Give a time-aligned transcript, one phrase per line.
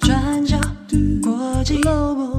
[0.00, 0.58] 转角
[1.22, 2.38] 国际 Global，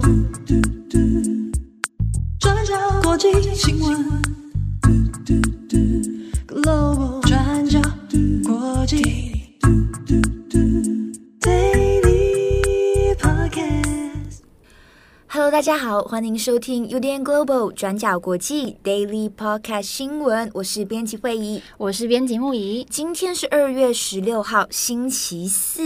[2.39, 4.05] 转角国际新闻
[15.49, 25.81] Hello，大家好，欢迎收听 UDN Global 转角国际 Daily Podcast 新闻，我是编辑慧仪，我是编辑木仪，今天是二月十六号，星期四。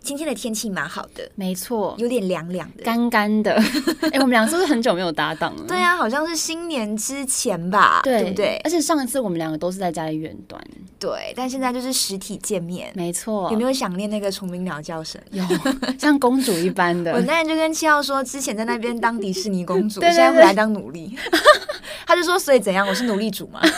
[0.00, 3.52] 今天的天气蛮好的，没错，有点凉凉的，干干的。
[4.00, 5.64] 哎、欸，我们两个是不是很久没有搭档了？
[5.66, 8.58] 对啊，好像是新年之前吧，对，对不对？
[8.64, 10.58] 而且上一次我们两个都是在家里远端，
[10.98, 13.50] 对，但现在就是实体见面，没错。
[13.52, 15.20] 有没有想念那个虫鸣鸟叫声？
[15.32, 15.44] 有，
[15.98, 17.12] 像公主一般的。
[17.18, 21.16] 我那天就跟七号说，之前在那边当迪士尼公主， 对对对，现在回来当奴隶。
[22.06, 22.86] 他就说，所以怎样？
[22.86, 23.60] 我是奴隶主嘛？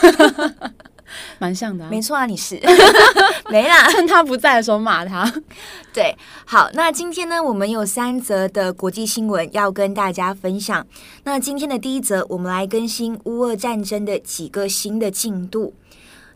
[1.39, 2.57] 蛮像的、啊，没错啊，你是
[3.49, 5.29] 没啦，趁他不在的时候骂他。
[5.91, 6.15] 对，
[6.45, 10.87] 好，那今天呢，我们有三则的国际新闻要跟大家分享。
[11.25, 15.73] 那今天的第一则，我们来更新乌俄战争的几个新的进度。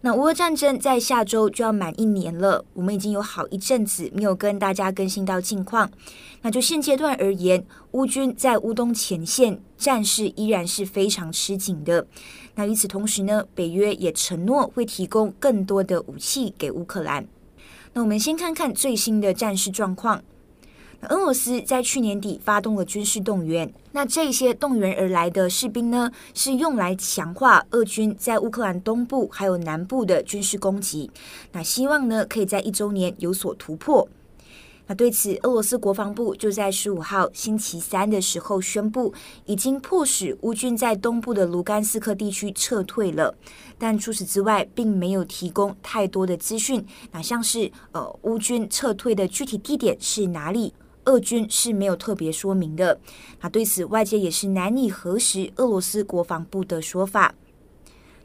[0.05, 5.89] 那乌俄战争在下周就要满一年了，我们已经有好一阵子没有跟大家更新到近况。
[6.43, 12.05] 那就现阶段而言，乌军在乌东前线战事依然是非常吃紧的。
[12.53, 17.27] 那与此同时呢，北约也承诺会提供更多的武器给乌克兰。
[17.93, 20.21] 那我们先看看最新的战事状况。
[21.09, 31.11] 俄罗斯在去年底发动了军事动员，那这些动员而来的士兵呢，是用来强化俄军在乌克兰东部还有南部的军事攻击。
[31.51, 34.07] 那希望呢，可以在一周年有所突破。
[34.87, 39.11] 那对此，俄罗斯国防部就在十五号星期三的时候宣布，
[39.45, 43.35] 已经迫使乌军在东部的卢甘斯克地区撤退了。
[43.79, 46.85] 但除此之外，并没有提供太多的资讯。
[47.11, 50.71] 那像是呃，乌军撤退的具体地点是哪里，
[51.05, 52.99] 俄军是没有特别说明的。
[53.41, 57.33] 那对此，外界也是难以核实俄罗斯国防部的说法。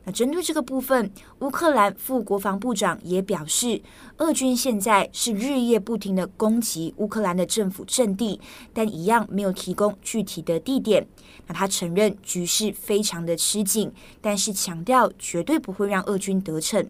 [0.04, 3.82] 那针对这个部分，乌克兰副国防部长也表示，
[4.16, 8.41] 俄军现在是日夜不停地攻击乌克兰的政府阵地，
[8.72, 11.06] 但一样没有提供具体的地点。
[11.47, 16.88] 那他承认局势非常的吃紧，但是强调绝对不会让俄军得逞。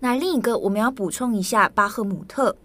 [0.00, 2.56] 那另一个我们要补充一下，巴赫姆特。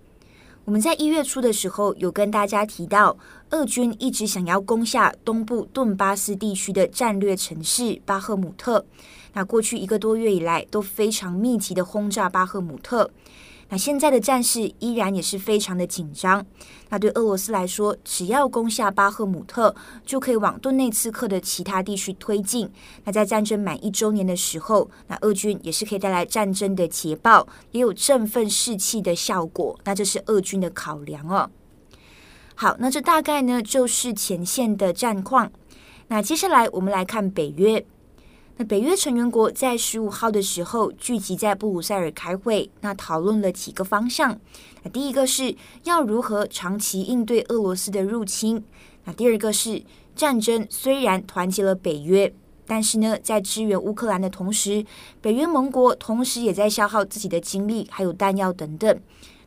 [0.64, 3.18] 我们在一月初的时候有跟大家提到，
[3.50, 8.86] 俄军一直想要攻下东部顿巴斯地区的战略城市巴赫姆特。
[9.34, 13.10] 那过去一个多月以来都非常密集的轰炸巴赫姆特。
[13.72, 16.46] 那现在的战事依然也是非常的紧张。
[16.90, 19.74] 那对俄罗斯来说，只要攻下巴赫姆特，
[20.06, 22.70] 就可以往顿内茨克的其他地区推进。
[23.06, 29.80] 那在战争满一周年的时候，那俄军也是可以带来战争的捷报，也有振奋士气的效果。
[29.86, 31.50] 那这是俄军的考量哦。
[32.56, 35.50] 好，那这大概呢就是前线的战况。
[36.10, 37.86] 那接下来我们来看北约。
[38.64, 44.38] 北约成员国在十五号的时候聚集在布鲁塞尔开会，那讨论了几个方向。
[44.84, 48.64] 那第一个是要如何长期应对俄罗斯的入侵。
[49.06, 49.82] 那第二个是
[50.16, 52.32] 战争虽然团结了北约，
[52.68, 54.86] 但是呢，在支援乌克兰的同时，
[55.22, 59.00] 北约盟国同时也在消耗自己的精力还有弹药等等。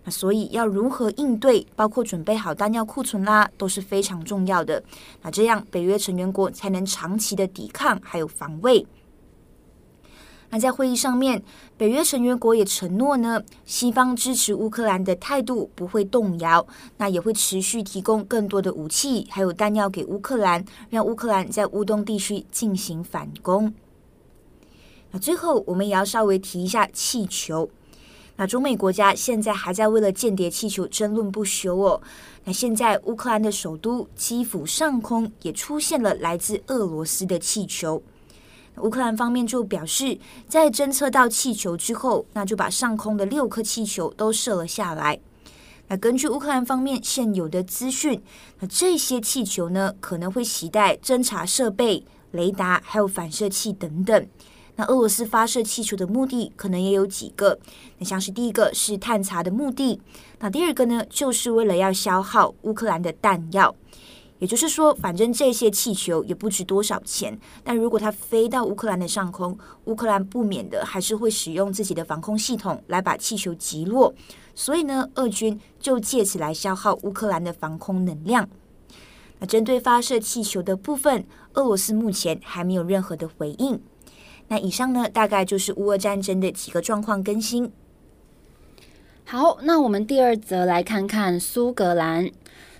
[0.06, 4.82] 那所以要如何应对，包括准备好弹药库存啦，都是非常重要的。
[5.22, 8.86] 那这样北约成员国才能长期的抵抗还有防卫。
[10.54, 11.42] 那在会议上面，
[11.76, 16.64] 北约成员国也承诺呢，西方支持乌克兰的态度不会动摇，
[16.96, 23.74] 那也会持续提供更多的武器还有弹药给乌克兰，让乌克兰在乌东地区进行反攻。
[25.10, 27.68] 那最后我们也要稍微提一下气球。
[28.36, 32.00] 那中美国家现在还在为了间谍气球争论不休哦。
[32.44, 38.00] 那现在乌克兰的首都基辅上空也出现了来自俄罗斯的气球。
[38.78, 40.18] 乌克兰方面就表示，
[40.48, 45.18] 在侦测到气球之后，那就把上空的六颗气球都射了下来。
[45.88, 48.20] 那根据乌克兰方面现有的资讯，
[48.60, 54.26] 那这些气球呢，可能会携带侦察设备、雷达还有反射器等等。
[54.76, 57.56] 那俄罗斯发射气球的目的可能也有几个，
[57.98, 60.00] 那像是第一个是探查的目的，
[60.40, 63.72] 那第二个呢，就是为了要消耗乌克兰的弹药。
[64.40, 74.12] 也就是说，反正这些气球也不值多少钱，但如果它飞到乌克兰的上空，乌克兰不免的还是会使用自己的防空系统来把气球击落。
[74.54, 78.48] 所以呢，俄军就借此来消耗乌克兰的防空能量。
[79.38, 83.80] 那针对发射气球的部分，俄罗斯目前还没有任何的回应。
[84.48, 87.72] 那以上呢，大概就是乌俄战争的几个状况更新。
[89.24, 92.30] 好，那我们第二则来看看苏格兰。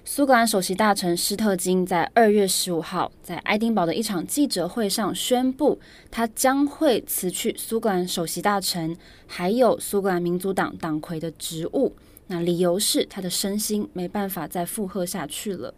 [0.06, 5.80] 苏格兰首席大臣施特金在二月十五号在爱丁堡的一场记者会上宣布，
[6.10, 8.94] 他将会辞去苏格兰首席大臣，
[9.26, 11.90] 还有苏格兰民族党党魁的职务。
[12.26, 15.72] 那理由是他的身心没办法再负荷下去了。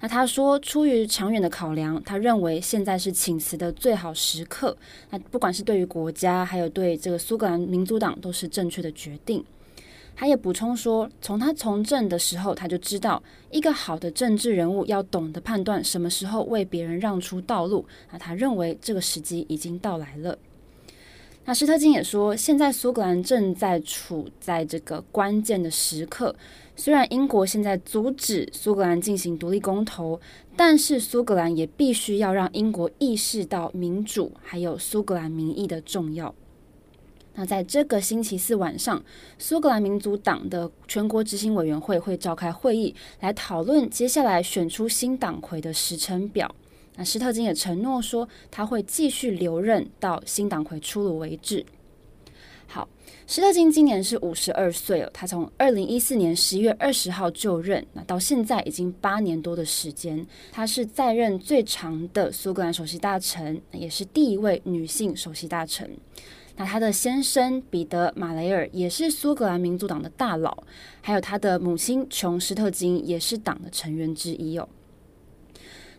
[0.00, 4.76] 那他说，出于长远的考量，他认为现在是请辞的最好时刻。
[5.08, 9.42] 那不管是对于国家，还有对这个苏格兰民族党，都是正确的决定。
[10.20, 13.22] 他也补充说，从他从政的时候，他就知道
[13.52, 17.86] 一个好的政治人物要懂得判断什么时候为别人让出道路。
[18.10, 20.36] 那他认为这个时机已经到来了。
[21.44, 26.34] 那施特金也说，现在苏格兰正在处在这个关键的时刻。
[26.74, 30.20] 虽然英国现在阻止苏格兰进行独立公投，
[30.56, 36.34] 但是苏格兰也必须要让英国意识到民主还有苏格兰民意的重要。
[37.38, 39.00] 那在这个星期四晚上，
[39.38, 46.52] 苏格兰民族党的全国执行委员会会召开会议，来讨论接下来选出新党魁的时程表。
[46.96, 51.64] 那施特金也承诺说，他会继续留任到新党魁出炉为止。
[52.66, 52.88] 好，
[53.28, 65.88] 施特金今年是五十二岁了，他从二零一四年十一月二十号就任，那到现在已经八年多的时间，他是在任最长的苏格兰首席大臣，也是第一位女性首席大臣。
[66.58, 70.64] 那他的先生彼得马雷尔也是苏格兰民族党的大佬，
[71.00, 74.68] 还有他的母亲琼施特金也是党的成员之一哦。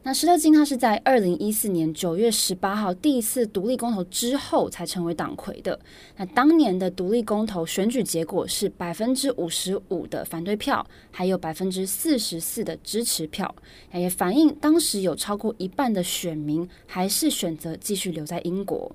[0.03, 5.79] 那施特金他是在二零一四年九月十八号第一次独立公投之后才成为党魁的。
[6.17, 13.53] 那当年的独立公投选举结果是百分之五十五的反对票，还有百分之四十四的支持票，
[13.93, 18.93] 也反映当时有超过一半的选民还是选择继续留在英国。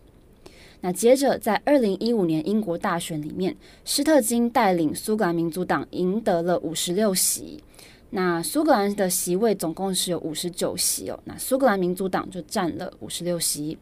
[0.85, 7.65] 那接着，在二零一五年英国大选里面，施特金带领苏格兰民族党赢得了五十六席。
[8.11, 11.19] 那苏格兰的席位总共是有五十九席哦。
[11.25, 13.79] 那苏格兰民族党就占了五十六席，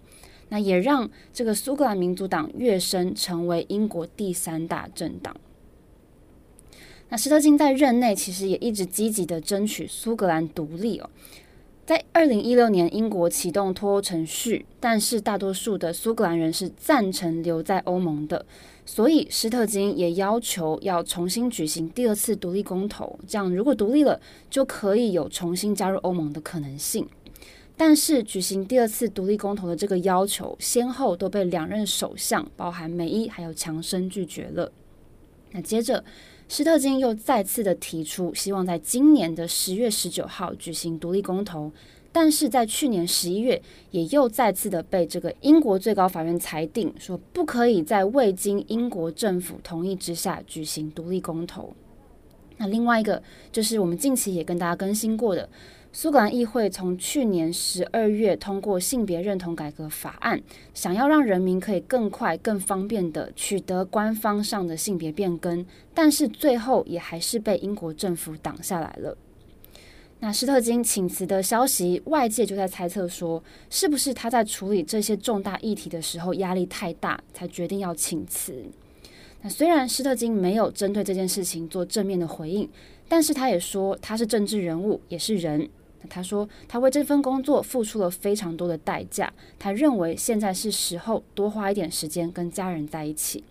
[0.50, 5.36] 那也让这个苏格兰民族党跃升成为英国第三大政党。
[7.08, 11.10] 那施特金在任内其实也一直积极的争取苏格兰独立哦。
[11.92, 18.46] 在二零一六年，英国启动脱欧程序，但是大多数的苏格兰人是赞成留在欧盟的，
[18.86, 24.18] 所以施特金也要求要重新举行第二次独立公投，这样如果独立了，
[24.48, 27.06] 就可以有重新加入欧盟的可能性。
[27.76, 34.72] 但是举行第二次独立公投的这个要求，先后都被两任首相，包含梅伊还有强生拒绝了。
[35.50, 36.02] 那接着。
[36.54, 41.72] 施特金又再次的提出，希望在今年的十月十九号举行独立公投，
[42.12, 51.72] 但是在去年十一月，也又再次的被这个英国最高法院裁定，说不可以在未经英国政府同意之下举行独立公投。
[52.58, 55.48] 那另外一个就是我们近期也跟大家更新过的。
[55.94, 60.42] 苏格兰议会从去年十二月通过性别认同改革法案，
[60.72, 69.14] 想要让人民可以更快、更方便地取得官方上的性别变更，但是最后也还是被英国政府挡下来了。
[70.20, 78.64] 那施特金请辞的消息，外界就在猜测说，是不是他在处理这些重大议题的时候压力太大，才决定要请辞？
[79.42, 82.66] 那虽然施特金没有针对这件事情做正面的回应，
[83.10, 85.68] 但是他也说他是政治人物，也是人。
[86.08, 89.32] 他说，他为这份工作付出了非常多的代价。
[89.58, 93.44] 他认为现在是时候多花一点时间跟家人在一起。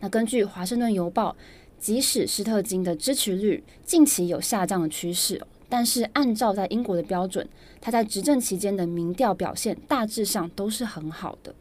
[0.00, 1.36] 那根据《华盛顿邮报》，
[1.78, 7.48] 即使施特金的支持率近期有下降的趋势，但是按照在英国的标准，
[7.80, 11.54] 他在执政期间的民调表现大致上都是很好的。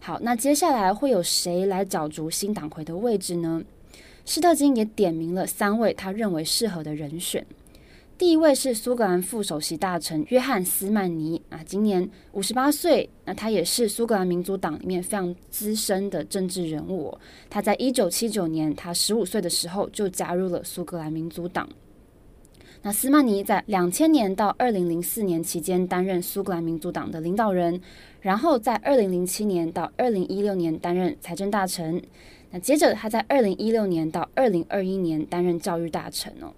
[0.00, 3.62] 好，那接下来会有谁来角逐新党魁的位置呢？
[4.26, 7.46] 施特金也点名了三位他认为适合的人选。
[8.16, 17.18] 第一位是苏格兰副首席大臣约翰斯曼尼啊，今年五十八岁，那他也是苏格兰民族党里面非常资深的政治人物。
[17.50, 21.68] 他在一九七九年，他十五岁的时候就加入了苏格兰民族党。
[22.82, 27.80] 那斯曼尼在两千年到二零零四年期间担任苏格兰民族党的领导人，
[28.20, 32.00] 然后在二零零七年到二零一六年担任财政大臣。
[32.52, 36.52] 那接着他在二零一六年到二零二一年担任教育大臣哦。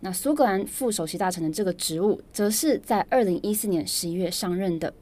[0.00, 4.92] 那苏格兰副首席大臣的这个职务，则是在二零一四年十一月上任的。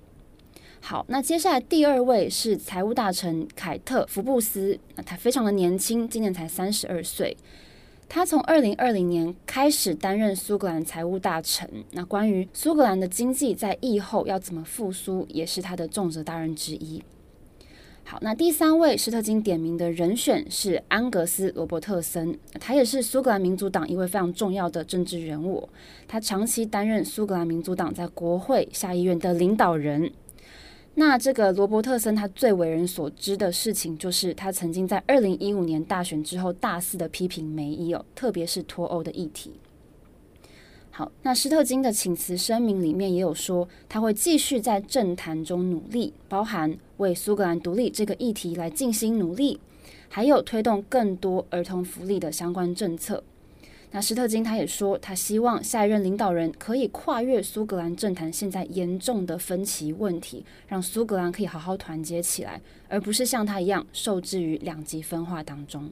[0.81, 7.37] 好，那接下来第二位是财务大臣凯特福布斯，那他非常的年轻，今年才三十二岁。
[8.07, 11.69] 他从二零二零年开始担任苏格兰财务大臣。
[11.93, 17.03] 那关于苏格兰的经济在疫后要怎么复苏，也是他的重责大任之一。
[18.07, 25.67] 好，那第三位施特金点名的人选是安格斯·罗伯特森，他也是苏格兰民族党一位非常重要的政治人物，
[26.07, 30.13] 他长期担任苏格兰民族党在国会下议院的领导人。
[30.97, 39.51] 那这个罗伯特森他最为人所知的事情，就是他曾经在二零一五年大选之后大肆的批评梅伊哦，特别是脱欧的议题。
[40.91, 49.61] 好，那施特金的请辞声明里面也有说，他会继续在政坛中努力，包含为苏格兰独立这个议题来进行努力，
[50.09, 53.23] 还有推动更多儿童福利的相关政策。
[53.91, 65.91] 那施特金他也说，他希望下一任领导人可以跨越苏格兰政坛现在严重的分歧问题，让苏格兰可以好好团结起来，而不是像他一样受制于两极分化当中。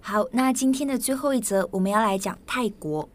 [0.00, 3.08] 好，那今天的最后一则，我们要来讲泰国。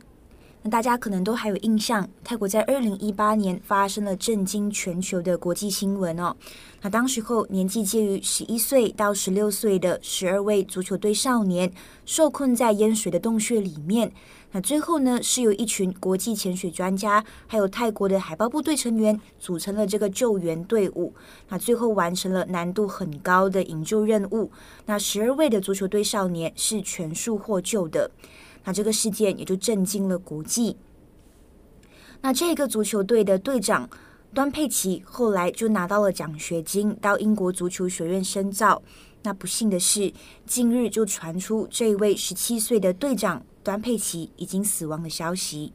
[0.69, 6.35] 大家可能都还有印象，泰国在二零一八年发生了震惊全球的国际新闻哦。
[6.81, 11.71] 那当时候年纪介于十一岁到十六岁的十二位足球队少年
[12.05, 14.11] 受困在淹水的洞穴里面。
[14.51, 21.13] 那最后呢，是由一群国际潜水专家，还有泰国的海豹部队成员组成了这个救援队伍。
[21.49, 24.49] 那最后完成了难度很高的营救任务。
[24.85, 28.09] 那十二位的足球队少年是全数获救的。
[28.67, 30.75] 那这个事件也就震惊了国际。
[32.21, 33.89] 那这个足球队的队长
[34.33, 38.83] 端佩奇后来就拿到了奖学金，到英国足球学院深造。
[39.23, 40.11] 那不幸的是，
[40.45, 43.43] 近日就传出这位十七岁的队长。
[43.63, 45.73] 端佩奇已经死亡的消息。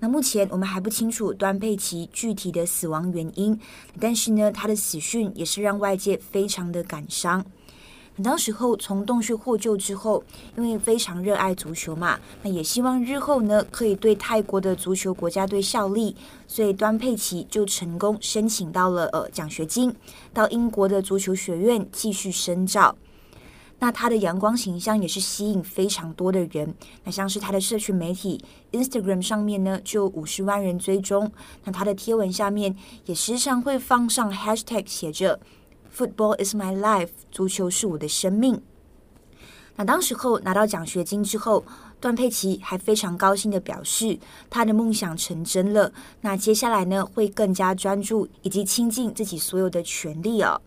[0.00, 3.56] 那目前我们还不清楚端佩奇具体的死亡原因，
[4.00, 7.44] 但是呢，他的死讯也是让外界非常的感伤。
[8.22, 10.22] 当时候从洞穴获救之后，
[10.56, 19.94] 因为非常热爱足球嘛，那也希望日后呢可以对泰国的足球国家队效力，所以端佩奇就成功申请到了呃奖学金，
[20.32, 22.96] 到英国的足球学院继续深造。
[23.80, 26.74] 那他的阳光形象也是吸引非常多的人。
[27.04, 31.30] 那像是他的社群媒体 Instagram 上面呢，就五十万人追踪。
[31.62, 32.74] 那他的贴文下面
[33.06, 35.38] 也时常会放上 Hashtag 写着
[35.98, 38.62] “Football is my life”，足球是我的生命。
[39.74, 41.64] 那当时候拿到奖学金之后，
[42.00, 44.16] 段佩奇还非常高兴地表示，
[44.48, 45.92] 他的梦想成真了。
[46.20, 50.60] 那接下来呢，会更加专注以及倾尽自己所有的全力哦。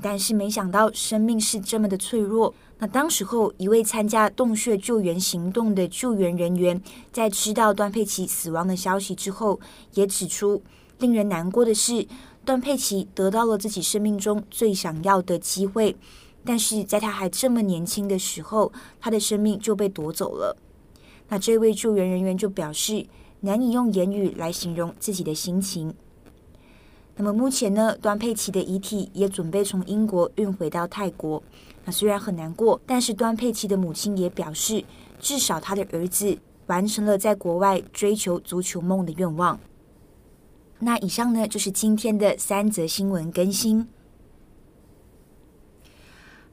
[0.00, 2.54] 但是没想到生命是这么的脆弱。
[2.78, 6.80] 那当时候，一位参加洞穴救援行动的救援人员，
[7.12, 9.60] 在知道段佩奇死亡的消息之后，
[9.92, 10.62] 也指出，
[10.98, 12.06] 令人难过的是，
[12.44, 15.94] 段佩奇得到了自己生命中最想要的机会，
[16.44, 20.56] 但是在他还这么年轻的时候，他的生命就被夺走了。
[21.28, 23.06] 那这位救援人员就表示，
[23.40, 25.94] 难以用言语来形容自己的心情。
[27.14, 31.40] 那么目前呢，段佩奇的遗体也准备从英国运回到泰国。
[31.84, 34.84] 那虽然很难过，但是段佩奇的母亲也表示，
[35.20, 39.60] 至少他的儿子完成了在国外追求足球梦的愿望。
[40.84, 43.86] 那以上呢，就是今天的三则新闻更新。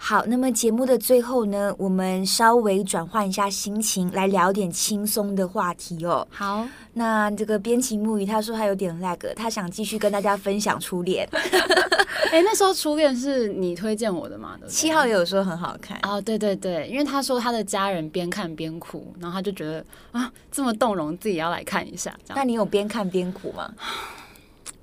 [0.02, 6.26] 好，那么节目的最后呢，我们稍微转换一下心情，来聊点轻松的话题哦。
[6.32, 11.28] 好，那这个编辑木鱼他说他有点 lag，他想继续跟大家分享初恋。
[12.32, 14.58] 哎，那时候初恋是你推荐我的嘛？
[14.68, 22.18] 七号也有说很好看哦，对对对，因为他说他的家人边看边哭，然后他就觉得啊这么动容，自己要来看一下。
[22.30, 23.70] 那你有边看边哭吗？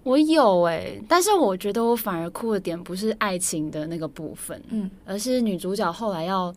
[0.06, 6.54] 我有哎、欸，但是我觉得我反而哭的点不是爱情的那个部分，嗯，而是女主角后来要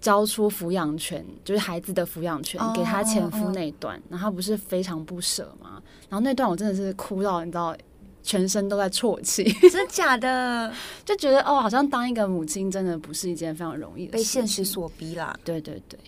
[0.00, 5.82] 交出抚养权，就是孩子的抚养权给她前夫那段，然后她不是非常不舍吗？
[6.08, 7.76] 然后那段我真的是哭到你知道，
[8.22, 10.72] 全身都在啜泣，真的假的？
[11.04, 15.38] 就觉得哦，好像当一个母亲真的不是一件非常容易的事，被现实所逼啦。
[15.44, 15.98] 对对对，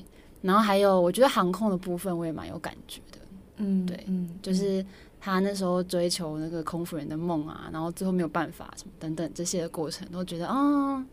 [0.41, 3.19] 然后还有我觉得航空的部分我也蛮有感觉的，
[3.59, 4.83] 嗯，对，嗯，就是。
[5.21, 11.05] 他那时候追求那个空服人的梦啊，然后最后没有办法，什么等等这些的过程，都觉得啊。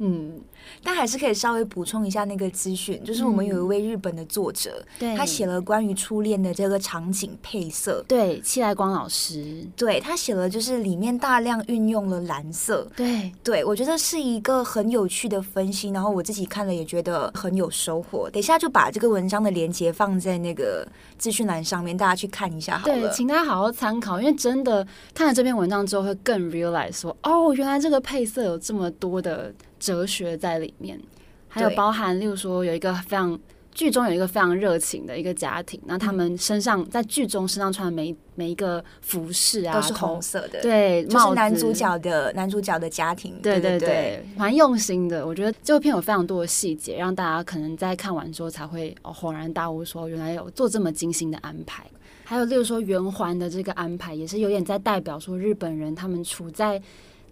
[0.00, 0.40] 嗯，
[0.82, 18.30] 但还是可以稍微补充一下那个资讯，就是我们有一位日本的作者，嗯、他写了关于初恋的这个场景配色，对，七来光老师，对，他写了就是里面大量运用了蓝色，对，对我觉得是一个很有趣的分析，然后我自己看了也觉得很有收获。
[18.30, 20.86] 等一下就把这个文章的连接放在那个
[21.18, 22.94] 资讯栏上面，大家去看一下好了。
[22.94, 29.52] 对，请大家好好参考，因为真的看了这篇文章之后，会更 realize 说，哦，原来这个配色有这么多的。
[29.78, 31.00] 哲学在里面，
[31.48, 33.38] 还有包含，例如说有一个非常
[33.72, 45.24] 剧中有一个非常热情的一个家庭，那他们身上在剧中身上穿的每每一个服饰啊都是红色的，对，就是男主角的男主角的家庭，对对对，蛮用心的。
[45.24, 51.84] 我觉得这部片有非常多的细节，让大家可能在看完之后才会哦恍然大悟，说原来有做这么精心的安排。
[52.24, 56.82] 还有例如说圆环的这个安排，也是有点在代表说日本人他们处在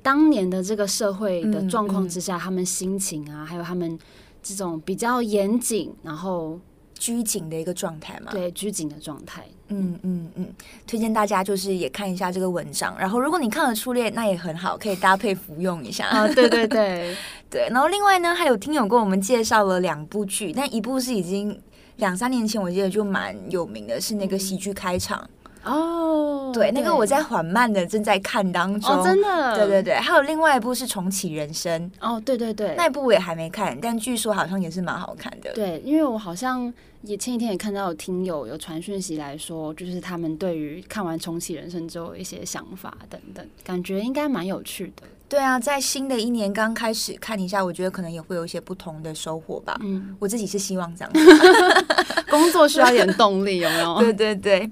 [0.02, 3.98] 当年的这个社会的状况之下，嗯嗯、他们心情啊，还有他们
[4.42, 6.58] 这种比较严谨，然后。
[6.98, 9.44] 拘谨的一个状态嘛，对，拘谨的状态。
[9.68, 10.46] 嗯嗯嗯，
[10.86, 16.26] 推荐大家就是也看一下这个文章，然后如果你看了《初恋》，那也很好，可以搭配服用一下啊。
[16.28, 17.14] 对对对
[17.50, 21.60] 对，然后另外呢，还有听友跟我们介绍了两部剧，但一部是已经
[21.96, 25.28] 两三年前我记得就蛮有名的，是那个喜剧开场。
[25.66, 45.02] 哦，对，那个我在缓慢的正在看当中，哦，真的，对对对，还有另外一部是重启人生，哦，对对对，那一部我也还没看，但据说好像也是蛮好看的，对，因为我好像也前几天也看到有听友有传讯息来说，就是他们对于看完重启人生之后一些想法等等，感觉应该蛮有趣的。
[45.28, 49.76] 对啊，在新的一年刚开始看一下，我觉得可能也会有一些不同的收获吧。
[49.82, 51.12] 嗯，我自己是希望这样。
[52.30, 53.98] 工作需要点动力，有没有？
[53.98, 54.70] 对对对，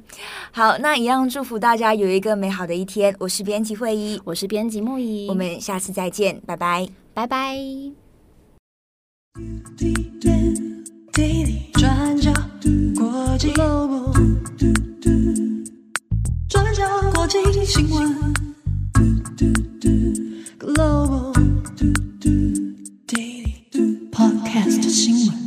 [0.53, 3.15] 好，那一样祝福大家有一个美好的一天。
[3.19, 7.57] 我是编辑会议，我是编辑木仪，我们下次再见，拜拜，拜拜。
[11.73, 12.33] 转角
[12.97, 13.63] 国际 g
[16.49, 18.35] 转角新闻。
[20.65, 21.35] Global
[24.11, 25.44] Podcast 新闻。